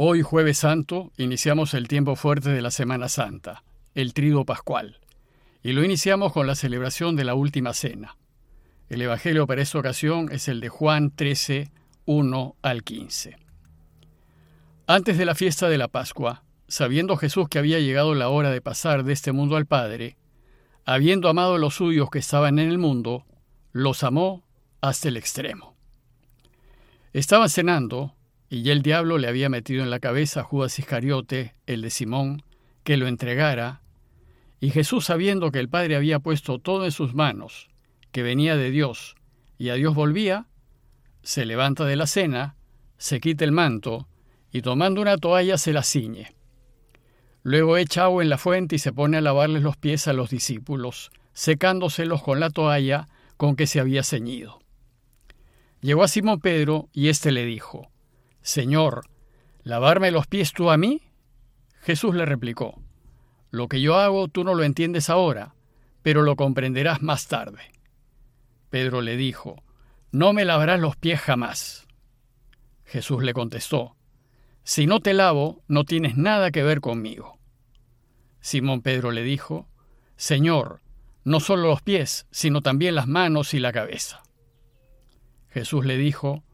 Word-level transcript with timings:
Hoy, 0.00 0.22
jueves 0.22 0.58
santo, 0.58 1.10
iniciamos 1.16 1.74
el 1.74 1.88
tiempo 1.88 2.14
fuerte 2.14 2.50
de 2.50 2.62
la 2.62 2.70
Semana 2.70 3.08
Santa, 3.08 3.64
el 3.96 4.14
Trido 4.14 4.44
Pascual, 4.44 5.00
y 5.60 5.72
lo 5.72 5.82
iniciamos 5.82 6.32
con 6.32 6.46
la 6.46 6.54
celebración 6.54 7.16
de 7.16 7.24
la 7.24 7.34
Última 7.34 7.74
Cena. 7.74 8.16
El 8.88 9.02
Evangelio 9.02 9.48
para 9.48 9.60
esta 9.60 9.80
ocasión 9.80 10.28
es 10.30 10.46
el 10.46 10.60
de 10.60 10.68
Juan 10.68 11.10
13, 11.10 11.72
1 12.04 12.56
al 12.62 12.84
15. 12.84 13.38
Antes 14.86 15.18
de 15.18 15.24
la 15.24 15.34
fiesta 15.34 15.68
de 15.68 15.78
la 15.78 15.88
Pascua, 15.88 16.44
sabiendo 16.68 17.16
Jesús 17.16 17.48
que 17.48 17.58
había 17.58 17.80
llegado 17.80 18.14
la 18.14 18.28
hora 18.28 18.52
de 18.52 18.60
pasar 18.60 19.02
de 19.02 19.12
este 19.12 19.32
mundo 19.32 19.56
al 19.56 19.66
Padre, 19.66 20.16
habiendo 20.84 21.28
amado 21.28 21.56
a 21.56 21.58
los 21.58 21.74
suyos 21.74 22.08
que 22.08 22.20
estaban 22.20 22.60
en 22.60 22.70
el 22.70 22.78
mundo, 22.78 23.26
los 23.72 24.04
amó 24.04 24.44
hasta 24.80 25.08
el 25.08 25.16
extremo. 25.16 25.74
Estaban 27.12 27.48
cenando 27.48 28.14
y 28.50 28.62
ya 28.62 28.72
el 28.72 28.82
diablo 28.82 29.18
le 29.18 29.28
había 29.28 29.48
metido 29.48 29.82
en 29.82 29.90
la 29.90 30.00
cabeza 30.00 30.40
a 30.40 30.44
Judas 30.44 30.78
Iscariote, 30.78 31.54
el 31.66 31.82
de 31.82 31.90
Simón, 31.90 32.42
que 32.82 32.96
lo 32.96 33.06
entregara, 33.06 33.82
y 34.60 34.70
Jesús, 34.70 35.04
sabiendo 35.04 35.52
que 35.52 35.60
el 35.60 35.68
Padre 35.68 35.96
había 35.96 36.18
puesto 36.18 36.58
todo 36.58 36.84
en 36.84 36.92
sus 36.92 37.14
manos, 37.14 37.68
que 38.10 38.22
venía 38.22 38.56
de 38.56 38.70
Dios, 38.70 39.16
y 39.58 39.68
a 39.68 39.74
Dios 39.74 39.94
volvía, 39.94 40.46
se 41.22 41.44
levanta 41.44 41.84
de 41.84 41.96
la 41.96 42.06
cena, 42.06 42.56
se 42.96 43.20
quita 43.20 43.44
el 43.44 43.52
manto, 43.52 44.08
y 44.50 44.62
tomando 44.62 45.00
una 45.02 45.18
toalla 45.18 45.58
se 45.58 45.72
la 45.72 45.82
ciñe. 45.82 46.34
Luego 47.42 47.76
echa 47.76 48.04
agua 48.04 48.22
en 48.22 48.30
la 48.30 48.38
fuente 48.38 48.76
y 48.76 48.78
se 48.78 48.92
pone 48.92 49.18
a 49.18 49.20
lavarles 49.20 49.62
los 49.62 49.76
pies 49.76 50.08
a 50.08 50.12
los 50.12 50.30
discípulos, 50.30 51.10
secándoselos 51.32 52.22
con 52.22 52.40
la 52.40 52.50
toalla 52.50 53.08
con 53.36 53.54
que 53.56 53.66
se 53.66 53.78
había 53.78 54.02
ceñido. 54.02 54.58
Llegó 55.80 56.02
a 56.02 56.08
Simón 56.08 56.40
Pedro 56.40 56.88
y 56.92 57.08
éste 57.08 57.30
le 57.30 57.44
dijo, 57.44 57.90
Señor, 58.42 59.02
¿lavarme 59.62 60.10
los 60.10 60.26
pies 60.26 60.52
tú 60.52 60.70
a 60.70 60.76
mí? 60.76 61.02
Jesús 61.80 62.14
le 62.14 62.24
replicó, 62.24 62.82
Lo 63.50 63.68
que 63.68 63.80
yo 63.80 63.96
hago 63.96 64.28
tú 64.28 64.44
no 64.44 64.54
lo 64.54 64.64
entiendes 64.64 65.10
ahora, 65.10 65.54
pero 66.02 66.22
lo 66.22 66.36
comprenderás 66.36 67.02
más 67.02 67.28
tarde. 67.28 67.72
Pedro 68.70 69.00
le 69.00 69.16
dijo, 69.16 69.62
No 70.12 70.32
me 70.32 70.44
lavarás 70.44 70.80
los 70.80 70.96
pies 70.96 71.20
jamás. 71.20 71.86
Jesús 72.84 73.22
le 73.22 73.34
contestó, 73.34 73.96
Si 74.62 74.86
no 74.86 75.00
te 75.00 75.14
lavo, 75.14 75.62
no 75.68 75.84
tienes 75.84 76.16
nada 76.16 76.50
que 76.50 76.62
ver 76.62 76.80
conmigo. 76.80 77.38
Simón 78.40 78.82
Pedro 78.82 79.10
le 79.10 79.22
dijo, 79.22 79.68
Señor, 80.16 80.80
no 81.24 81.40
solo 81.40 81.68
los 81.68 81.82
pies, 81.82 82.26
sino 82.30 82.62
también 82.62 82.94
las 82.94 83.06
manos 83.06 83.52
y 83.54 83.58
la 83.58 83.72
cabeza. 83.72 84.22
Jesús 85.50 85.84
le 85.84 85.96
dijo, 85.96 86.44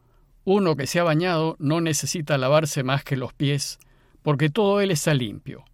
uno 0.44 0.76
que 0.76 0.86
se 0.86 1.00
ha 1.00 1.04
bañado 1.04 1.56
no 1.58 1.80
necesita 1.80 2.38
lavarse 2.38 2.82
más 2.82 3.02
que 3.02 3.16
los 3.16 3.32
pies, 3.32 3.78
porque 4.22 4.50
todo 4.50 4.80
él 4.80 4.90
está 4.90 5.14
limpio. 5.14 5.64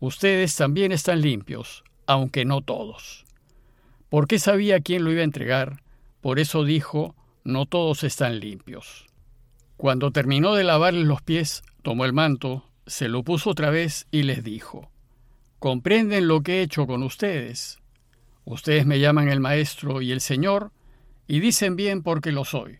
Ustedes 0.00 0.54
también 0.54 0.92
están 0.92 1.20
limpios, 1.20 1.82
aunque 2.06 2.44
no 2.44 2.60
todos. 2.60 3.24
Porque 4.08 4.38
sabía 4.38 4.80
quién 4.80 5.04
lo 5.04 5.10
iba 5.10 5.20
a 5.20 5.24
entregar, 5.24 5.82
por 6.20 6.38
eso 6.38 6.64
dijo, 6.64 7.16
no 7.44 7.66
todos 7.66 8.04
están 8.04 8.40
limpios. 8.40 9.06
Cuando 9.76 10.12
terminó 10.12 10.54
de 10.54 10.64
lavarles 10.64 11.06
los 11.06 11.22
pies, 11.22 11.62
tomó 11.82 12.04
el 12.04 12.12
manto, 12.12 12.68
se 12.86 13.08
lo 13.08 13.22
puso 13.22 13.50
otra 13.50 13.70
vez 13.70 14.06
y 14.10 14.22
les 14.22 14.42
dijo, 14.42 14.90
¿comprenden 15.58 16.28
lo 16.28 16.42
que 16.42 16.58
he 16.58 16.62
hecho 16.62 16.86
con 16.86 17.02
ustedes? 17.02 17.80
Ustedes 18.44 18.86
me 18.86 18.98
llaman 18.98 19.28
el 19.28 19.40
Maestro 19.40 20.00
y 20.02 20.12
el 20.12 20.20
Señor, 20.20 20.72
y 21.26 21.40
dicen 21.40 21.76
bien 21.76 22.02
porque 22.02 22.32
lo 22.32 22.44
soy. 22.44 22.78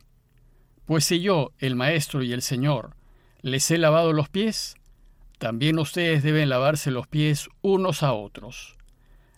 Pues 0.89 1.05
si 1.05 1.21
yo, 1.21 1.53
el 1.59 1.77
Maestro 1.77 2.23
y 2.23 2.33
el 2.33 2.41
Señor, 2.41 2.97
les 3.43 3.71
he 3.71 3.77
lavado 3.77 4.15
los 4.15 4.31
pies, 4.31 4.75
también 5.37 5.79
ustedes 5.79 6.23
deben 6.23 6.49
lavarse 6.49 6.91
los 6.91 7.07
pies 7.07 7.51
unos 7.61 8.03
a 8.03 8.15
otros. 8.15 8.79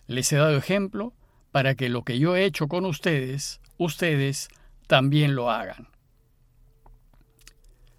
Les 0.07 0.31
he 0.31 0.37
dado 0.37 0.55
ejemplo 0.55 1.13
para 1.51 1.75
que 1.75 1.89
lo 1.89 2.03
que 2.03 2.19
yo 2.19 2.37
he 2.37 2.45
hecho 2.45 2.69
con 2.69 2.85
ustedes, 2.85 3.59
ustedes 3.77 4.47
también 4.87 5.35
lo 5.35 5.51
hagan. 5.51 5.89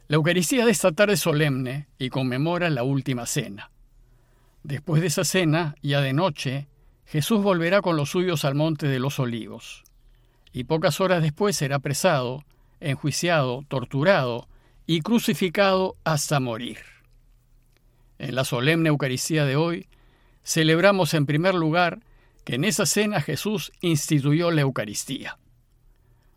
La 0.08 0.16
Eucaristía 0.16 0.64
de 0.64 0.70
esta 0.70 0.92
tarde 0.92 1.12
es 1.12 1.20
solemne 1.20 1.88
y 1.98 2.08
conmemora 2.08 2.70
la 2.70 2.84
última 2.84 3.26
cena. 3.26 3.70
Después 4.62 5.02
de 5.02 5.08
esa 5.08 5.24
cena, 5.24 5.74
ya 5.82 6.00
de 6.00 6.14
noche, 6.14 6.68
Jesús 7.04 7.42
volverá 7.42 7.82
con 7.82 7.98
los 7.98 8.12
suyos 8.12 8.46
al 8.46 8.54
monte 8.54 8.88
de 8.88 8.98
los 8.98 9.18
olivos, 9.18 9.84
y 10.54 10.64
pocas 10.64 11.02
horas 11.02 11.20
después 11.20 11.54
será 11.54 11.76
apresado 11.76 12.46
enjuiciado, 12.82 13.64
torturado 13.68 14.48
y 14.86 15.00
crucificado 15.00 15.96
hasta 16.04 16.40
morir. 16.40 16.78
En 18.18 18.34
la 18.34 18.44
solemne 18.44 18.88
Eucaristía 18.88 19.44
de 19.44 19.56
hoy, 19.56 19.88
celebramos 20.44 21.14
en 21.14 21.26
primer 21.26 21.54
lugar 21.54 22.00
que 22.44 22.56
en 22.56 22.64
esa 22.64 22.86
cena 22.86 23.20
Jesús 23.20 23.72
instituyó 23.80 24.50
la 24.50 24.62
Eucaristía. 24.62 25.38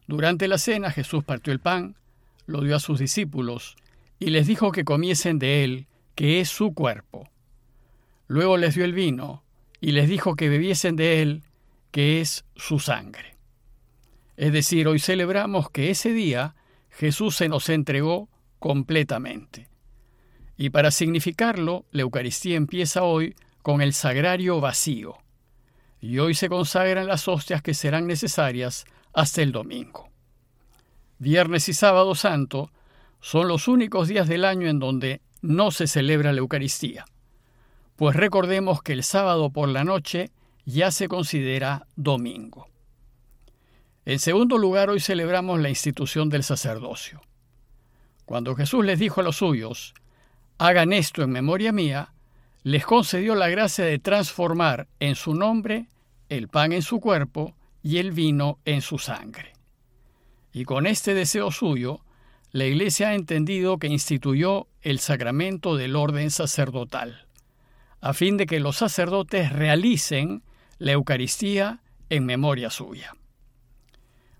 Durante 0.07 0.47
la 0.47 0.57
cena 0.57 0.91
Jesús 0.91 1.23
partió 1.23 1.51
el 1.51 1.59
pan, 1.59 1.95
lo 2.45 2.61
dio 2.61 2.75
a 2.75 2.79
sus 2.79 2.99
discípulos 2.99 3.75
y 4.19 4.29
les 4.29 4.47
dijo 4.47 4.71
que 4.71 4.85
comiesen 4.85 5.39
de 5.39 5.63
él, 5.63 5.87
que 6.13 6.39
es 6.39 6.49
su 6.49 6.73
cuerpo. 6.73 7.29
Luego 8.27 8.57
les 8.57 8.75
dio 8.75 8.85
el 8.85 8.93
vino 8.93 9.43
y 9.81 9.91
les 9.91 10.07
dijo 10.07 10.35
que 10.35 10.49
bebiesen 10.49 10.95
de 10.95 11.21
él, 11.21 11.43
que 11.91 12.21
es 12.21 12.45
su 12.55 12.79
sangre. 12.79 13.34
Es 14.37 14.51
decir, 14.51 14.87
hoy 14.87 14.99
celebramos 14.99 15.69
que 15.69 15.89
ese 15.89 16.13
día 16.13 16.55
Jesús 16.89 17.35
se 17.35 17.49
nos 17.49 17.69
entregó 17.69 18.29
completamente. 18.59 19.69
Y 20.57 20.69
para 20.69 20.91
significarlo, 20.91 21.85
la 21.91 22.03
Eucaristía 22.03 22.55
empieza 22.55 23.03
hoy 23.03 23.35
con 23.61 23.81
el 23.81 23.93
sagrario 23.93 24.61
vacío. 24.61 25.17
Y 25.99 26.19
hoy 26.19 26.35
se 26.35 26.49
consagran 26.49 27.07
las 27.07 27.27
hostias 27.27 27.61
que 27.61 27.73
serán 27.73 28.07
necesarias 28.07 28.85
hasta 29.13 29.41
el 29.41 29.51
domingo. 29.51 30.09
Viernes 31.17 31.67
y 31.69 31.73
sábado 31.73 32.15
santo 32.15 32.71
son 33.21 33.47
los 33.47 33.67
únicos 33.67 34.07
días 34.07 34.27
del 34.27 34.45
año 34.45 34.67
en 34.67 34.79
donde 34.79 35.21
no 35.41 35.71
se 35.71 35.87
celebra 35.87 36.33
la 36.33 36.39
Eucaristía, 36.39 37.05
pues 37.95 38.15
recordemos 38.15 38.81
que 38.81 38.93
el 38.93 39.03
sábado 39.03 39.51
por 39.51 39.69
la 39.69 39.83
noche 39.83 40.31
ya 40.65 40.91
se 40.91 41.07
considera 41.07 41.87
domingo. 41.95 42.67
En 44.05 44.19
segundo 44.19 44.59
lugar, 44.59 44.91
hoy 44.91 44.99
celebramos 44.99 45.59
la 45.59 45.69
institución 45.69 46.29
del 46.29 46.43
sacerdocio. 46.43 47.21
Cuando 48.25 48.55
Jesús 48.55 48.85
les 48.85 48.99
dijo 48.99 49.21
a 49.21 49.23
los 49.23 49.37
suyos, 49.37 49.95
hagan 50.59 50.93
esto 50.93 51.23
en 51.23 51.31
memoria 51.31 51.71
mía, 51.71 52.13
les 52.61 52.85
concedió 52.85 53.33
la 53.33 53.49
gracia 53.49 53.83
de 53.83 53.97
transformar 53.97 54.87
en 54.99 55.15
su 55.15 55.33
nombre 55.33 55.87
el 56.29 56.49
pan 56.49 56.71
en 56.71 56.83
su 56.83 56.99
cuerpo 56.99 57.55
y 57.81 57.97
el 57.97 58.11
vino 58.11 58.59
en 58.65 58.81
su 58.81 58.99
sangre. 58.99 59.53
Y 60.53 60.65
con 60.65 60.85
este 60.85 61.15
deseo 61.15 61.49
suyo, 61.49 62.01
la 62.51 62.65
Iglesia 62.65 63.09
ha 63.09 63.15
entendido 63.15 63.79
que 63.79 63.87
instituyó 63.87 64.67
el 64.83 64.99
sacramento 64.99 65.75
del 65.77 65.95
orden 65.95 66.29
sacerdotal, 66.29 67.25
a 68.01 68.13
fin 68.13 68.37
de 68.37 68.45
que 68.45 68.59
los 68.59 68.77
sacerdotes 68.77 69.51
realicen 69.51 70.43
la 70.77 70.91
Eucaristía 70.91 71.81
en 72.09 72.25
memoria 72.25 72.69
suya. 72.69 73.15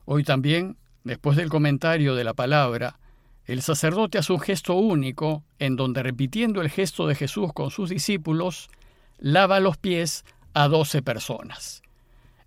Hoy 0.05 0.23
también, 0.23 0.77
después 1.03 1.37
del 1.37 1.49
comentario 1.49 2.15
de 2.15 2.23
la 2.23 2.33
palabra, 2.33 2.99
el 3.45 3.61
sacerdote 3.61 4.17
hace 4.17 4.33
un 4.33 4.39
gesto 4.39 4.75
único 4.75 5.43
en 5.59 5.75
donde, 5.75 6.01
repitiendo 6.01 6.61
el 6.61 6.69
gesto 6.69 7.07
de 7.07 7.15
Jesús 7.15 7.51
con 7.53 7.69
sus 7.69 7.89
discípulos, 7.89 8.69
lava 9.19 9.59
los 9.59 9.77
pies 9.77 10.23
a 10.53 10.67
doce 10.67 11.01
personas 11.01 11.81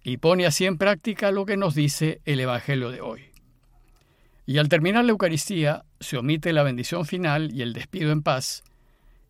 y 0.08 0.16
pone 0.16 0.46
así 0.46 0.64
en 0.64 0.78
práctica 0.78 1.30
lo 1.30 1.44
que 1.44 1.58
nos 1.58 1.74
dice 1.74 2.22
el 2.24 2.40
Evangelio 2.40 2.90
de 2.90 3.02
hoy. 3.02 3.24
Y 4.46 4.56
al 4.56 4.70
terminar 4.70 5.04
la 5.04 5.10
Eucaristía, 5.10 5.84
se 6.00 6.16
omite 6.16 6.54
la 6.54 6.62
bendición 6.62 7.04
final 7.04 7.52
y 7.52 7.60
el 7.60 7.74
despido 7.74 8.10
en 8.10 8.22
paz, 8.22 8.64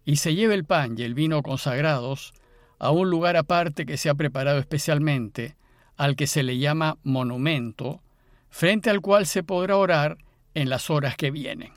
y 0.04 0.16
se 0.16 0.36
lleva 0.36 0.54
el 0.54 0.64
pan 0.64 0.94
y 0.96 1.02
el 1.02 1.14
vino 1.14 1.42
consagrados 1.42 2.32
a 2.78 2.92
un 2.92 3.10
lugar 3.10 3.36
aparte 3.36 3.86
que 3.86 3.96
se 3.96 4.08
ha 4.08 4.14
preparado 4.14 4.58
especialmente, 4.58 5.56
al 5.96 6.14
que 6.14 6.28
se 6.28 6.44
le 6.44 6.58
llama 6.58 6.98
monumento, 7.02 8.00
frente 8.50 8.90
al 8.90 9.00
cual 9.00 9.26
se 9.26 9.42
podrá 9.42 9.76
orar 9.76 10.18
en 10.54 10.68
las 10.68 10.90
horas 10.90 11.16
que 11.16 11.30
vienen. 11.30 11.72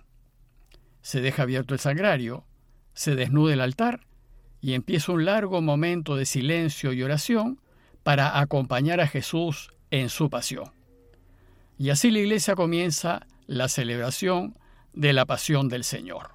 Se 1.01 1.21
deja 1.21 1.44
abierto 1.44 1.73
el 1.73 1.79
sagrario, 1.79 2.45
se 2.94 3.15
desnuda 3.15 3.53
el 3.53 3.62
altar 3.62 4.06
y 4.62 4.73
empieza 4.73 5.12
un 5.12 5.25
largo 5.25 5.62
momento 5.62 6.15
de 6.15 6.25
silencio 6.25 6.94
y 6.94 7.03
oración 7.03 7.59
para 8.03 8.39
acompañar 8.39 9.01
a 9.01 9.07
Jesús 9.07 9.71
en 9.89 10.09
su 10.09 10.29
pasión. 10.29 10.71
Y 11.77 11.89
así 11.89 12.12
la 12.12 12.19
iglesia 12.19 12.56
comienza 12.56 13.25
la 13.47 13.68
celebración 13.68 14.57
de 14.94 15.13
la 15.13 15.25
pasión 15.25 15.68
del 15.68 15.83
Señor. 15.83 16.29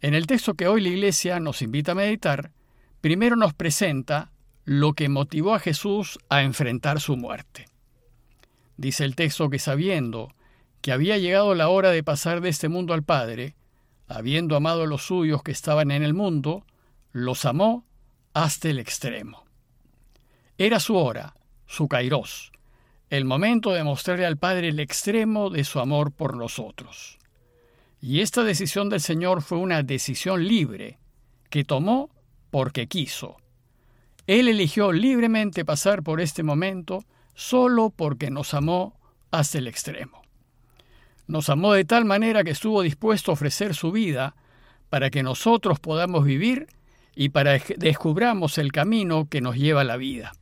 En 0.00 0.14
el 0.14 0.26
texto 0.26 0.54
que 0.54 0.68
hoy 0.68 0.80
la 0.80 0.88
iglesia 0.88 1.40
nos 1.40 1.60
invita 1.60 1.92
a 1.92 1.96
meditar, 1.96 2.52
primero 3.00 3.36
nos 3.36 3.52
presenta 3.52 4.30
lo 4.64 4.92
que 4.92 5.08
motivó 5.08 5.54
a 5.54 5.58
Jesús 5.58 6.18
a 6.28 6.42
enfrentar 6.42 7.00
su 7.00 7.16
muerte. 7.16 7.66
Dice 8.78 9.04
el 9.04 9.16
texto 9.16 9.50
que 9.50 9.58
sabiendo 9.58 10.32
que 10.80 10.92
había 10.92 11.18
llegado 11.18 11.54
la 11.56 11.68
hora 11.68 11.90
de 11.90 12.04
pasar 12.04 12.40
de 12.40 12.48
este 12.48 12.68
mundo 12.68 12.94
al 12.94 13.02
Padre, 13.02 13.56
habiendo 14.06 14.54
amado 14.54 14.84
a 14.84 14.86
los 14.86 15.02
suyos 15.02 15.42
que 15.42 15.50
estaban 15.50 15.90
en 15.90 16.04
el 16.04 16.14
mundo, 16.14 16.64
los 17.10 17.44
amó 17.44 17.84
hasta 18.34 18.70
el 18.70 18.78
extremo. 18.78 19.44
Era 20.58 20.78
su 20.78 20.96
hora, 20.96 21.34
su 21.66 21.88
kairos, 21.88 22.52
el 23.10 23.24
momento 23.24 23.72
de 23.72 23.82
mostrarle 23.82 24.26
al 24.26 24.36
Padre 24.36 24.68
el 24.68 24.78
extremo 24.78 25.50
de 25.50 25.64
su 25.64 25.80
amor 25.80 26.12
por 26.12 26.36
nosotros. 26.36 27.18
Y 28.00 28.20
esta 28.20 28.44
decisión 28.44 28.88
del 28.90 29.00
Señor 29.00 29.42
fue 29.42 29.58
una 29.58 29.82
decisión 29.82 30.46
libre, 30.46 31.00
que 31.50 31.64
tomó 31.64 32.10
porque 32.50 32.86
quiso. 32.86 33.38
Él 34.28 34.46
eligió 34.46 34.92
libremente 34.92 35.64
pasar 35.64 36.04
por 36.04 36.20
este 36.20 36.44
momento 36.44 37.02
solo 37.38 37.90
porque 37.90 38.32
nos 38.32 38.52
amó 38.52 38.98
hasta 39.30 39.58
el 39.58 39.68
extremo. 39.68 40.22
Nos 41.28 41.48
amó 41.48 41.72
de 41.72 41.84
tal 41.84 42.04
manera 42.04 42.42
que 42.42 42.50
estuvo 42.50 42.82
dispuesto 42.82 43.30
a 43.30 43.34
ofrecer 43.34 43.76
su 43.76 43.92
vida 43.92 44.34
para 44.90 45.08
que 45.10 45.22
nosotros 45.22 45.78
podamos 45.78 46.24
vivir 46.24 46.66
y 47.14 47.28
para 47.28 47.60
que 47.60 47.76
descubramos 47.76 48.58
el 48.58 48.72
camino 48.72 49.28
que 49.28 49.40
nos 49.40 49.56
lleva 49.56 49.82
a 49.82 49.84
la 49.84 49.96
vida. 49.96 50.32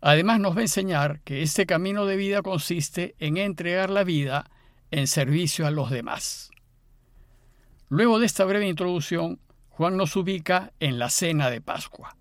Además 0.00 0.38
nos 0.38 0.54
va 0.54 0.60
a 0.60 0.62
enseñar 0.62 1.22
que 1.22 1.42
este 1.42 1.66
camino 1.66 2.06
de 2.06 2.14
vida 2.14 2.40
consiste 2.40 3.16
en 3.18 3.36
entregar 3.36 3.90
la 3.90 4.04
vida 4.04 4.48
en 4.92 5.08
servicio 5.08 5.66
a 5.66 5.72
los 5.72 5.90
demás. 5.90 6.52
Luego 7.88 8.20
de 8.20 8.26
esta 8.26 8.44
breve 8.44 8.68
introducción, 8.68 9.40
Juan 9.70 9.96
nos 9.96 10.14
ubica 10.14 10.72
en 10.78 11.00
la 11.00 11.10
cena 11.10 11.50
de 11.50 11.60
Pascua. 11.60 12.16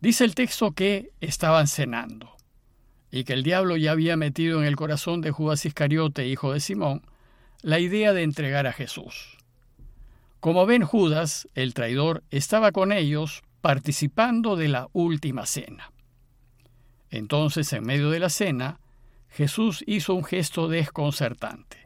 Dice 0.00 0.24
el 0.24 0.36
texto 0.36 0.72
que 0.72 1.10
estaban 1.20 1.66
cenando 1.66 2.33
y 3.14 3.22
que 3.22 3.32
el 3.32 3.44
diablo 3.44 3.76
ya 3.76 3.92
había 3.92 4.16
metido 4.16 4.60
en 4.60 4.66
el 4.66 4.74
corazón 4.74 5.20
de 5.20 5.30
Judas 5.30 5.64
Iscariote, 5.64 6.26
hijo 6.26 6.52
de 6.52 6.58
Simón, 6.58 7.02
la 7.62 7.78
idea 7.78 8.12
de 8.12 8.24
entregar 8.24 8.66
a 8.66 8.72
Jesús. 8.72 9.38
Como 10.40 10.66
ven, 10.66 10.82
Judas, 10.82 11.46
el 11.54 11.74
traidor, 11.74 12.24
estaba 12.32 12.72
con 12.72 12.90
ellos 12.90 13.44
participando 13.60 14.56
de 14.56 14.66
la 14.66 14.88
última 14.92 15.46
cena. 15.46 15.92
Entonces, 17.08 17.72
en 17.72 17.84
medio 17.84 18.10
de 18.10 18.18
la 18.18 18.30
cena, 18.30 18.80
Jesús 19.28 19.84
hizo 19.86 20.12
un 20.14 20.24
gesto 20.24 20.66
desconcertante. 20.66 21.84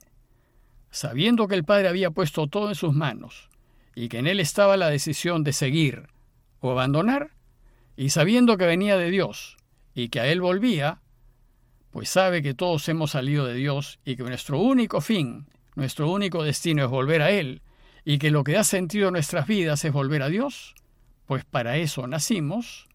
Sabiendo 0.91 1.47
que 1.47 1.57
el 1.57 1.65
Padre 1.65 1.89
había 1.89 2.11
puesto 2.11 2.47
todo 2.47 2.71
en 2.71 2.75
sus 2.75 2.95
manos 2.95 3.51
y 3.95 4.09
que 4.09 4.17
en 4.17 4.29
él 4.29 4.41
estaba 4.41 4.79
la 4.79 4.89
decisión 4.89 5.45
de 5.45 5.53
seguir 5.53 6.09
o 6.61 6.71
abandonar, 6.71 7.33
y 7.99 8.09
sabiendo 8.09 8.57
que 8.57 8.65
venía 8.65 8.97
de 8.97 9.11
Dios 9.11 9.59
y 9.95 10.09
que 10.09 10.21
a 10.21 10.27
él 10.27 10.41
volvía, 10.41 11.03
pues 11.91 12.09
sabe 12.09 12.43
que 12.43 12.55
todos 12.55 12.89
hemos 12.89 13.13
salido 13.13 13.47
de 13.47 13.55
Dios 13.55 13.99
y 14.05 14.17
que 14.17 14.23
nuestro 14.23 14.59
único 14.59 15.01
fin, 15.01 15.47
nuestro 15.75 16.11
único 16.11 16.43
destino 16.43 16.85
es 16.85 16.91
volver 16.91 17.23
a 17.23 17.31
Él, 17.31 17.63
y 18.05 18.19
que 18.19 18.31
lo 18.31 18.45
que 18.45 18.53
da 18.53 18.65
sentido 18.65 19.11
nuestras 19.11 19.47
vidas 19.47 19.85
es 19.85 19.93
volver 19.93 20.23
a 20.23 20.29
Dios, 20.29 20.75
pues 21.27 21.45
para 21.45 21.77
eso 21.77 22.07
nacimos, 22.07 22.89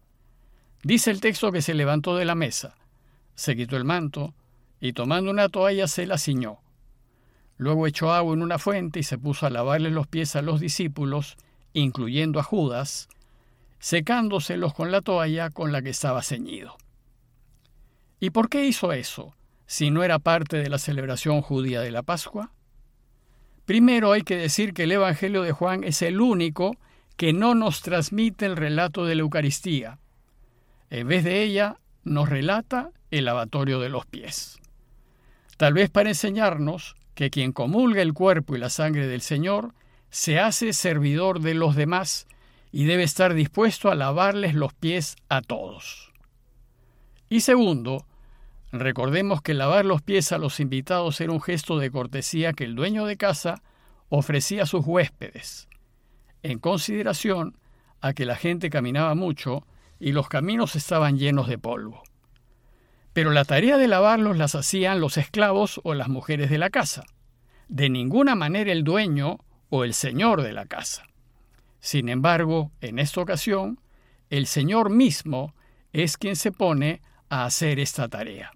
Dice 0.84 1.10
el 1.10 1.22
texto 1.22 1.50
que 1.50 1.62
se 1.62 1.72
levantó 1.72 2.14
de 2.14 2.26
la 2.26 2.34
mesa, 2.34 2.74
se 3.34 3.56
quitó 3.56 3.78
el 3.78 3.84
manto 3.84 4.34
y 4.82 4.92
tomando 4.92 5.30
una 5.30 5.48
toalla 5.48 5.88
se 5.88 6.06
la 6.06 6.18
ciñó. 6.18 6.58
Luego 7.56 7.86
echó 7.86 8.12
agua 8.12 8.34
en 8.34 8.42
una 8.42 8.58
fuente 8.58 9.00
y 9.00 9.02
se 9.02 9.16
puso 9.16 9.46
a 9.46 9.50
lavarle 9.50 9.88
los 9.88 10.06
pies 10.06 10.36
a 10.36 10.42
los 10.42 10.60
discípulos, 10.60 11.38
incluyendo 11.72 12.38
a 12.38 12.42
Judas, 12.42 13.08
secándoselos 13.78 14.74
con 14.74 14.92
la 14.92 15.00
toalla 15.00 15.48
con 15.48 15.72
la 15.72 15.80
que 15.80 15.88
estaba 15.88 16.22
ceñido. 16.22 16.76
¿Y 18.24 18.30
por 18.30 18.48
qué 18.48 18.64
hizo 18.64 18.90
eso, 18.94 19.34
si 19.66 19.90
no 19.90 20.02
era 20.02 20.18
parte 20.18 20.56
de 20.56 20.70
la 20.70 20.78
celebración 20.78 21.42
judía 21.42 21.82
de 21.82 21.90
la 21.90 22.02
Pascua? 22.02 22.52
Primero 23.66 24.12
hay 24.12 24.22
que 24.22 24.38
decir 24.38 24.72
que 24.72 24.84
el 24.84 24.92
Evangelio 24.92 25.42
de 25.42 25.52
Juan 25.52 25.84
es 25.84 26.00
el 26.00 26.22
único 26.22 26.74
que 27.18 27.34
no 27.34 27.54
nos 27.54 27.82
transmite 27.82 28.46
el 28.46 28.56
relato 28.56 29.04
de 29.04 29.14
la 29.14 29.20
Eucaristía, 29.20 29.98
en 30.88 31.06
vez 31.06 31.22
de 31.22 31.42
ella, 31.42 31.76
nos 32.02 32.30
relata 32.30 32.92
el 33.10 33.26
lavatorio 33.26 33.78
de 33.78 33.90
los 33.90 34.06
pies. 34.06 34.58
Tal 35.58 35.74
vez 35.74 35.90
para 35.90 36.08
enseñarnos 36.08 36.96
que 37.14 37.28
quien 37.28 37.52
comulga 37.52 38.00
el 38.00 38.14
cuerpo 38.14 38.56
y 38.56 38.58
la 38.58 38.70
sangre 38.70 39.06
del 39.06 39.20
Señor 39.20 39.74
se 40.08 40.40
hace 40.40 40.72
servidor 40.72 41.40
de 41.40 41.52
los 41.52 41.76
demás 41.76 42.26
y 42.72 42.86
debe 42.86 43.02
estar 43.02 43.34
dispuesto 43.34 43.90
a 43.90 43.94
lavarles 43.94 44.54
los 44.54 44.72
pies 44.72 45.16
a 45.28 45.42
todos. 45.42 46.10
Y 47.28 47.40
segundo, 47.40 48.06
recordemos 48.80 49.42
que 49.42 49.54
lavar 49.54 49.84
los 49.84 50.02
pies 50.02 50.32
a 50.32 50.38
los 50.38 50.60
invitados 50.60 51.20
era 51.20 51.32
un 51.32 51.40
gesto 51.40 51.78
de 51.78 51.90
cortesía 51.90 52.52
que 52.52 52.64
el 52.64 52.74
dueño 52.74 53.06
de 53.06 53.16
casa 53.16 53.62
ofrecía 54.08 54.64
a 54.64 54.66
sus 54.66 54.86
huéspedes, 54.86 55.68
en 56.42 56.58
consideración 56.58 57.56
a 58.00 58.12
que 58.12 58.26
la 58.26 58.36
gente 58.36 58.70
caminaba 58.70 59.14
mucho 59.14 59.66
y 59.98 60.12
los 60.12 60.28
caminos 60.28 60.76
estaban 60.76 61.18
llenos 61.18 61.48
de 61.48 61.58
polvo. 61.58 62.02
Pero 63.12 63.30
la 63.30 63.44
tarea 63.44 63.78
de 63.78 63.88
lavarlos 63.88 64.36
las 64.36 64.54
hacían 64.54 65.00
los 65.00 65.16
esclavos 65.16 65.80
o 65.84 65.94
las 65.94 66.08
mujeres 66.08 66.50
de 66.50 66.58
la 66.58 66.70
casa, 66.70 67.04
de 67.68 67.88
ninguna 67.88 68.34
manera 68.34 68.72
el 68.72 68.84
dueño 68.84 69.38
o 69.70 69.84
el 69.84 69.94
señor 69.94 70.42
de 70.42 70.52
la 70.52 70.66
casa. 70.66 71.04
Sin 71.80 72.08
embargo, 72.08 72.72
en 72.80 72.98
esta 72.98 73.20
ocasión, 73.20 73.78
el 74.30 74.46
Señor 74.46 74.88
mismo 74.88 75.54
es 75.92 76.16
quien 76.16 76.34
se 76.34 76.50
pone 76.50 77.02
a 77.28 77.44
hacer 77.44 77.78
esta 77.78 78.08
tarea. 78.08 78.53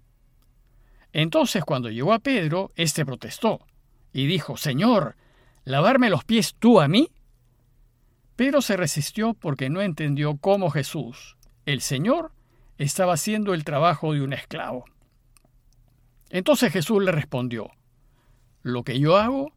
Entonces, 1.13 1.63
cuando 1.63 1.89
llegó 1.89 2.13
a 2.13 2.19
Pedro, 2.19 2.71
éste 2.75 3.05
protestó 3.05 3.65
y 4.13 4.27
dijo, 4.27 4.57
Señor, 4.57 5.15
¿lavarme 5.63 6.09
los 6.09 6.23
pies 6.23 6.55
tú 6.57 6.79
a 6.79 6.87
mí? 6.87 7.11
Pedro 8.35 8.61
se 8.61 8.77
resistió 8.77 9.33
porque 9.33 9.69
no 9.69 9.81
entendió 9.81 10.37
cómo 10.37 10.69
Jesús, 10.69 11.35
el 11.65 11.81
Señor, 11.81 12.31
estaba 12.77 13.13
haciendo 13.13 13.53
el 13.53 13.63
trabajo 13.65 14.13
de 14.13 14.21
un 14.21 14.33
esclavo. 14.33 14.85
Entonces 16.29 16.71
Jesús 16.71 17.03
le 17.03 17.11
respondió, 17.11 17.71
Lo 18.61 18.83
que 18.83 18.99
yo 18.99 19.17
hago, 19.17 19.51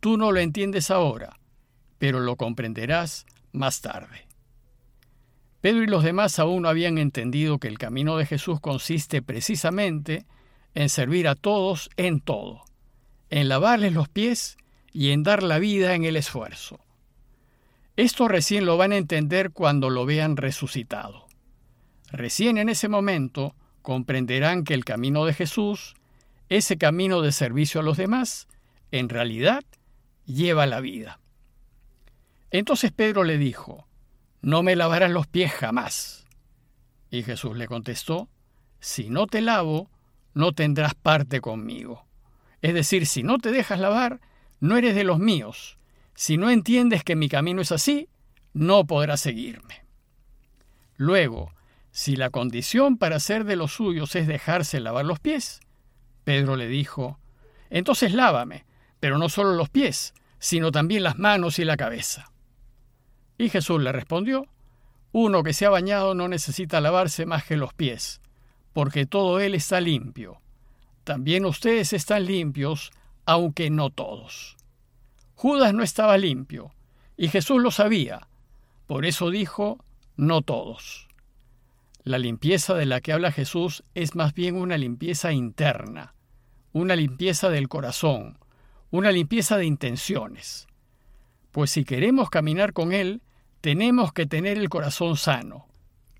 tú 0.00 0.16
no 0.16 0.32
lo 0.32 0.40
entiendes 0.40 0.90
ahora, 0.90 1.38
pero 1.98 2.20
lo 2.20 2.36
comprenderás 2.36 3.24
más 3.52 3.80
tarde. 3.80 4.26
Pedro 5.60 5.82
y 5.82 5.86
los 5.86 6.04
demás 6.04 6.38
aún 6.38 6.62
no 6.62 6.68
habían 6.68 6.98
entendido 6.98 7.58
que 7.58 7.68
el 7.68 7.78
camino 7.78 8.16
de 8.16 8.26
Jesús 8.26 8.60
consiste 8.60 9.22
precisamente 9.22 10.26
en 10.78 10.88
servir 10.88 11.26
a 11.26 11.34
todos 11.34 11.90
en 11.96 12.20
todo, 12.20 12.62
en 13.30 13.48
lavarles 13.48 13.94
los 13.94 14.08
pies 14.08 14.56
y 14.92 15.10
en 15.10 15.24
dar 15.24 15.42
la 15.42 15.58
vida 15.58 15.96
en 15.96 16.04
el 16.04 16.14
esfuerzo. 16.14 16.78
Esto 17.96 18.28
recién 18.28 18.64
lo 18.64 18.76
van 18.76 18.92
a 18.92 18.96
entender 18.96 19.50
cuando 19.50 19.90
lo 19.90 20.06
vean 20.06 20.36
resucitado. 20.36 21.26
Recién 22.12 22.58
en 22.58 22.68
ese 22.68 22.86
momento 22.88 23.56
comprenderán 23.82 24.62
que 24.62 24.74
el 24.74 24.84
camino 24.84 25.24
de 25.24 25.34
Jesús, 25.34 25.96
ese 26.48 26.78
camino 26.78 27.22
de 27.22 27.32
servicio 27.32 27.80
a 27.80 27.84
los 27.84 27.96
demás, 27.96 28.46
en 28.92 29.08
realidad 29.08 29.64
lleva 30.26 30.64
la 30.66 30.78
vida. 30.78 31.18
Entonces 32.52 32.92
Pedro 32.92 33.24
le 33.24 33.36
dijo, 33.36 33.88
No 34.42 34.62
me 34.62 34.76
lavarás 34.76 35.10
los 35.10 35.26
pies 35.26 35.50
jamás. 35.50 36.24
Y 37.10 37.24
Jesús 37.24 37.56
le 37.56 37.66
contestó, 37.66 38.28
Si 38.78 39.10
no 39.10 39.26
te 39.26 39.40
lavo, 39.40 39.90
no 40.38 40.52
tendrás 40.52 40.94
parte 40.94 41.40
conmigo. 41.40 42.06
Es 42.62 42.72
decir, 42.72 43.06
si 43.06 43.24
no 43.24 43.38
te 43.38 43.50
dejas 43.50 43.80
lavar, 43.80 44.20
no 44.60 44.76
eres 44.76 44.94
de 44.94 45.02
los 45.02 45.18
míos, 45.18 45.78
si 46.14 46.36
no 46.36 46.48
entiendes 46.48 47.02
que 47.02 47.16
mi 47.16 47.28
camino 47.28 47.60
es 47.60 47.72
así, 47.72 48.08
no 48.52 48.86
podrás 48.86 49.20
seguirme. 49.20 49.84
Luego, 50.96 51.52
si 51.90 52.14
la 52.14 52.30
condición 52.30 52.98
para 52.98 53.18
ser 53.18 53.46
de 53.46 53.56
los 53.56 53.72
suyos 53.72 54.14
es 54.14 54.28
dejarse 54.28 54.78
lavar 54.78 55.04
los 55.04 55.18
pies, 55.18 55.58
Pedro 56.22 56.54
le 56.54 56.68
dijo, 56.68 57.18
entonces 57.68 58.14
lávame, 58.14 58.64
pero 59.00 59.18
no 59.18 59.28
solo 59.28 59.54
los 59.54 59.70
pies, 59.70 60.14
sino 60.38 60.70
también 60.70 61.02
las 61.02 61.18
manos 61.18 61.58
y 61.58 61.64
la 61.64 61.76
cabeza. 61.76 62.30
Y 63.38 63.48
Jesús 63.48 63.82
le 63.82 63.90
respondió, 63.90 64.46
uno 65.10 65.42
que 65.42 65.52
se 65.52 65.66
ha 65.66 65.70
bañado 65.70 66.14
no 66.14 66.28
necesita 66.28 66.80
lavarse 66.80 67.26
más 67.26 67.44
que 67.44 67.56
los 67.56 67.74
pies, 67.74 68.20
porque 68.72 69.06
todo 69.06 69.40
él 69.40 69.54
está 69.54 69.80
limpio. 69.80 70.40
También 71.04 71.44
ustedes 71.44 71.92
están 71.92 72.26
limpios, 72.26 72.90
aunque 73.24 73.70
no 73.70 73.90
todos. 73.90 74.56
Judas 75.34 75.72
no 75.72 75.82
estaba 75.82 76.18
limpio, 76.18 76.72
y 77.16 77.28
Jesús 77.28 77.62
lo 77.62 77.70
sabía. 77.70 78.28
Por 78.86 79.04
eso 79.06 79.30
dijo, 79.30 79.84
no 80.16 80.42
todos. 80.42 81.08
La 82.02 82.18
limpieza 82.18 82.74
de 82.74 82.86
la 82.86 83.00
que 83.00 83.12
habla 83.12 83.32
Jesús 83.32 83.84
es 83.94 84.14
más 84.14 84.34
bien 84.34 84.56
una 84.56 84.78
limpieza 84.78 85.32
interna, 85.32 86.14
una 86.72 86.96
limpieza 86.96 87.50
del 87.50 87.68
corazón, 87.68 88.38
una 88.90 89.12
limpieza 89.12 89.56
de 89.56 89.66
intenciones. 89.66 90.66
Pues 91.52 91.70
si 91.70 91.84
queremos 91.84 92.30
caminar 92.30 92.72
con 92.72 92.92
Él, 92.92 93.20
tenemos 93.60 94.12
que 94.12 94.26
tener 94.26 94.58
el 94.58 94.68
corazón 94.68 95.16
sano. 95.16 95.66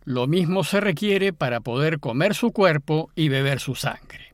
Lo 0.08 0.26
mismo 0.26 0.64
se 0.64 0.80
requiere 0.80 1.34
para 1.34 1.60
poder 1.60 2.00
comer 2.00 2.34
su 2.34 2.50
cuerpo 2.50 3.10
y 3.14 3.28
beber 3.28 3.60
su 3.60 3.74
sangre. 3.74 4.32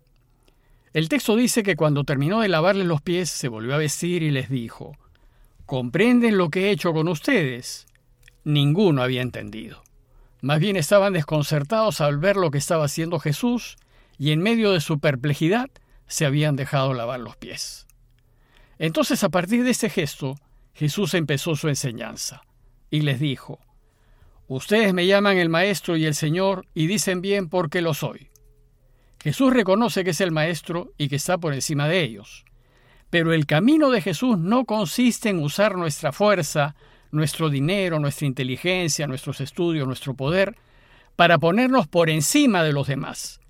El 0.92 1.08
texto 1.08 1.34
dice 1.34 1.64
que 1.64 1.74
cuando 1.74 2.04
terminó 2.04 2.42
de 2.42 2.48
lavarles 2.48 2.86
los 2.86 3.02
pies 3.02 3.28
se 3.28 3.48
volvió 3.48 3.74
a 3.74 3.78
vestir 3.78 4.22
y 4.22 4.30
les 4.30 4.48
dijo, 4.48 4.96
¿comprenden 5.66 6.38
lo 6.38 6.48
que 6.48 6.68
he 6.68 6.70
hecho 6.70 6.92
con 6.92 7.08
ustedes? 7.08 7.86
Ninguno 8.44 9.02
había 9.02 9.20
entendido. 9.20 9.82
Más 10.42 10.60
bien 10.60 10.76
estaban 10.76 11.12
desconcertados 11.12 12.00
al 12.00 12.18
ver 12.18 12.36
lo 12.36 12.52
que 12.52 12.58
estaba 12.58 12.84
haciendo 12.84 13.18
Jesús 13.18 13.74
y 14.16 14.30
en 14.30 14.42
medio 14.42 14.70
de 14.70 14.80
su 14.80 15.00
perplejidad 15.00 15.70
se 16.06 16.24
habían 16.24 16.54
dejado 16.54 16.94
lavar 16.94 17.18
los 17.18 17.36
pies. 17.36 17.88
Entonces 18.78 19.24
a 19.24 19.28
partir 19.28 19.64
de 19.64 19.70
ese 19.70 19.90
gesto, 19.90 20.36
Jesús 20.72 21.14
empezó 21.14 21.56
su 21.56 21.68
enseñanza 21.68 22.42
y 22.90 23.00
les 23.00 23.18
dijo, 23.18 23.58
Ustedes 24.46 24.92
me 24.92 25.06
llaman 25.06 25.38
el 25.38 25.48
Maestro 25.48 25.96
y 25.96 26.04
el 26.04 26.14
Señor 26.14 26.66
y 26.74 26.86
dicen 26.86 27.22
bien 27.22 27.48
porque 27.48 27.80
lo 27.80 27.94
soy. 27.94 28.28
Jesús 29.22 29.52
reconoce 29.52 30.04
que 30.04 30.10
es 30.10 30.20
el 30.20 30.32
Maestro 30.32 30.92
y 30.98 31.08
que 31.08 31.16
está 31.16 31.38
por 31.38 31.54
encima 31.54 31.88
de 31.88 32.02
ellos. 32.02 32.44
Pero 33.08 33.32
el 33.32 33.46
camino 33.46 33.90
de 33.90 34.02
Jesús 34.02 34.38
no 34.38 34.66
consiste 34.66 35.30
en 35.30 35.42
usar 35.42 35.76
nuestra 35.76 36.12
fuerza, 36.12 36.74
nuestro 37.10 37.48
dinero, 37.48 37.98
nuestra 38.00 38.26
inteligencia, 38.26 39.06
nuestros 39.06 39.40
estudios, 39.40 39.86
nuestro 39.86 40.14
poder, 40.14 40.56
para 41.16 41.38
ponernos 41.38 41.86
por 41.86 42.10
encima 42.10 42.62
de 42.62 42.72
los 42.72 42.86
demás. 42.86 43.40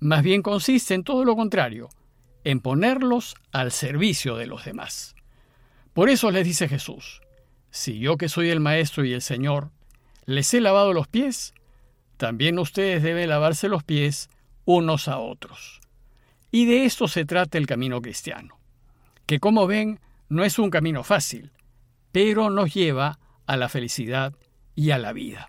Más 0.00 0.22
bien 0.22 0.42
consiste 0.42 0.92
en 0.92 1.04
todo 1.04 1.24
lo 1.24 1.36
contrario, 1.36 1.88
en 2.42 2.60
ponerlos 2.60 3.36
al 3.52 3.72
servicio 3.72 4.36
de 4.36 4.46
los 4.46 4.64
demás. 4.66 5.14
Por 5.94 6.10
eso 6.10 6.30
les 6.30 6.44
dice 6.44 6.68
Jesús, 6.68 7.22
si 7.70 7.98
yo 7.98 8.18
que 8.18 8.28
soy 8.28 8.50
el 8.50 8.60
Maestro 8.60 9.04
y 9.04 9.12
el 9.12 9.22
Señor, 9.22 9.70
les 10.26 10.52
he 10.54 10.60
lavado 10.60 10.92
los 10.92 11.08
pies, 11.08 11.54
también 12.16 12.58
ustedes 12.58 13.02
deben 13.02 13.28
lavarse 13.28 13.68
los 13.68 13.82
pies 13.82 14.30
unos 14.64 15.08
a 15.08 15.18
otros. 15.18 15.80
Y 16.50 16.66
de 16.66 16.84
esto 16.84 17.08
se 17.08 17.24
trata 17.24 17.58
el 17.58 17.66
camino 17.66 18.00
cristiano, 18.00 18.58
que 19.26 19.40
como 19.40 19.66
ven 19.66 20.00
no 20.28 20.44
es 20.44 20.58
un 20.58 20.70
camino 20.70 21.02
fácil, 21.02 21.52
pero 22.12 22.50
nos 22.50 22.72
lleva 22.72 23.18
a 23.46 23.56
la 23.56 23.68
felicidad 23.68 24.34
y 24.74 24.90
a 24.90 24.98
la 24.98 25.12
vida. 25.12 25.48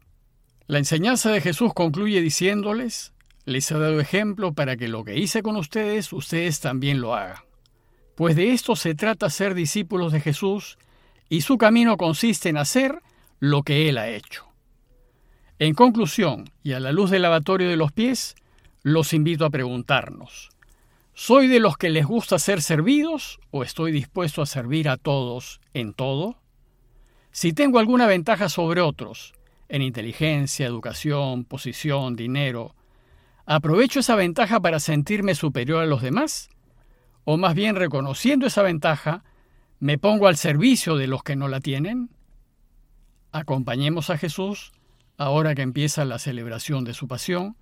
La 0.67 0.79
enseñanza 0.79 1.29
de 1.29 1.41
Jesús 1.41 1.73
concluye 1.73 2.21
diciéndoles, 2.21 3.13
les 3.45 3.69
he 3.69 3.75
dado 3.75 3.99
ejemplo 3.99 4.53
para 4.53 4.75
que 4.75 4.87
lo 4.87 5.03
que 5.03 5.17
hice 5.17 5.43
con 5.43 5.55
ustedes, 5.55 6.11
ustedes 6.11 6.59
también 6.59 7.01
lo 7.01 7.13
hagan. 7.13 7.43
Pues 8.15 8.35
de 8.35 8.51
esto 8.51 8.75
se 8.75 8.95
trata 8.95 9.29
ser 9.29 9.53
discípulos 9.53 10.11
de 10.11 10.21
Jesús, 10.21 10.77
y 11.29 11.41
su 11.41 11.57
camino 11.57 11.97
consiste 11.97 12.49
en 12.49 12.57
hacer 12.57 13.01
lo 13.39 13.63
que 13.63 13.89
Él 13.89 13.97
ha 13.97 14.09
hecho. 14.09 14.47
En 15.57 15.73
conclusión, 15.73 16.49
y 16.63 16.73
a 16.73 16.81
la 16.81 16.91
luz 16.91 17.09
del 17.11 17.21
lavatorio 17.21 17.69
de 17.69 17.77
los 17.77 17.93
pies, 17.93 18.35
los 18.83 19.13
invito 19.13 19.45
a 19.45 19.49
preguntarnos, 19.49 20.49
¿soy 21.13 21.47
de 21.47 21.61
los 21.61 21.77
que 21.77 21.89
les 21.89 22.05
gusta 22.05 22.39
ser 22.39 22.61
servidos 22.61 23.39
o 23.51 23.63
estoy 23.63 23.93
dispuesto 23.93 24.41
a 24.41 24.47
servir 24.47 24.89
a 24.89 24.97
todos 24.97 25.61
en 25.73 25.93
todo? 25.93 26.41
Si 27.31 27.53
tengo 27.53 27.79
alguna 27.79 28.05
ventaja 28.05 28.49
sobre 28.49 28.81
otros, 28.81 29.33
en 29.69 29.81
inteligencia, 29.81 30.67
educación, 30.67 31.45
posición, 31.45 32.17
dinero, 32.17 32.75
¿aprovecho 33.45 34.01
esa 34.01 34.15
ventaja 34.15 34.59
para 34.59 34.81
sentirme 34.81 35.35
superior 35.35 35.81
a 35.81 35.85
los 35.85 36.01
demás? 36.01 36.49
¿O 37.23 37.37
más 37.37 37.55
bien 37.55 37.77
reconociendo 37.77 38.45
esa 38.45 38.61
ventaja, 38.61 39.23
me 39.79 39.97
pongo 39.97 40.27
al 40.27 40.35
servicio 40.35 40.97
de 40.97 41.07
los 41.07 41.23
que 41.23 41.37
no 41.37 41.47
la 41.47 41.61
tienen? 41.61 42.09
Acompañemos 43.31 44.09
a 44.09 44.17
Jesús 44.17 44.73
ahora 45.17 45.55
que 45.55 45.61
empieza 45.61 46.05
la 46.05 46.19
celebración 46.19 46.83
de 46.83 46.93
su 46.93 47.07
pasión, 47.07 47.55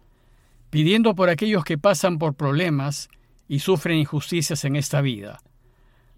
pidiendo 0.69 1.15
por 1.15 1.29
aquellos 1.29 1.63
que 1.63 1.77
pasan 1.77 2.17
por 2.17 2.33
problemas 2.35 3.09
y 3.47 3.59
sufren 3.59 3.97
injusticias 3.97 4.65
en 4.65 4.75
esta 4.75 5.01
vida, 5.01 5.41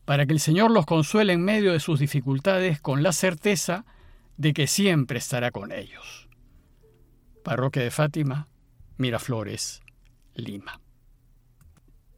para 0.05 0.25
que 0.25 0.33
el 0.33 0.39
Señor 0.39 0.71
los 0.71 0.85
consuele 0.85 1.33
en 1.33 1.43
medio 1.43 1.73
de 1.73 1.79
sus 1.79 1.99
dificultades 1.99 2.79
con 2.79 3.03
la 3.03 3.11
certeza 3.11 3.85
de 4.37 4.53
que 4.53 4.67
siempre 4.67 5.17
estará 5.17 5.51
con 5.51 5.71
ellos. 5.71 6.29
Parroquia 7.43 7.83
de 7.83 7.91
Fátima, 7.91 8.47
Miraflores, 8.97 9.81
Lima. 10.35 10.84